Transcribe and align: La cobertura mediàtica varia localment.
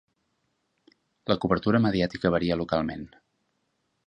La 1.33 1.37
cobertura 1.45 1.83
mediàtica 1.85 2.35
varia 2.37 2.61
localment. 2.63 3.09